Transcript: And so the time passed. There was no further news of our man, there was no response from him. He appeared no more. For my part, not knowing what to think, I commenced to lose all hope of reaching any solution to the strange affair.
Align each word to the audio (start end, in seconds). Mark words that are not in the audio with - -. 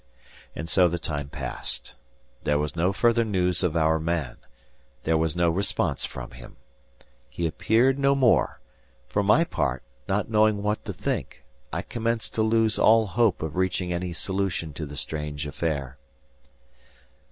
And 0.55 0.67
so 0.67 0.87
the 0.87 0.97
time 0.97 1.29
passed. 1.29 1.93
There 2.43 2.57
was 2.57 2.75
no 2.75 2.91
further 2.91 3.23
news 3.23 3.61
of 3.61 3.77
our 3.77 3.99
man, 3.99 4.37
there 5.03 5.15
was 5.15 5.35
no 5.35 5.51
response 5.51 6.05
from 6.05 6.31
him. 6.31 6.55
He 7.29 7.45
appeared 7.45 7.99
no 7.99 8.15
more. 8.15 8.61
For 9.07 9.21
my 9.21 9.43
part, 9.43 9.83
not 10.07 10.27
knowing 10.27 10.63
what 10.63 10.83
to 10.85 10.93
think, 10.93 11.43
I 11.71 11.83
commenced 11.83 12.33
to 12.33 12.41
lose 12.41 12.79
all 12.79 13.05
hope 13.05 13.43
of 13.43 13.55
reaching 13.55 13.93
any 13.93 14.11
solution 14.11 14.73
to 14.73 14.87
the 14.87 14.97
strange 14.97 15.45
affair. 15.45 15.99